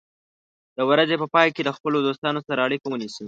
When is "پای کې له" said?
1.33-1.71